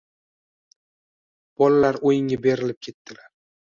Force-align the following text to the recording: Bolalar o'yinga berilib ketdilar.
Bolalar 1.63 2.01
o'yinga 2.11 2.41
berilib 2.47 2.81
ketdilar. 2.89 3.29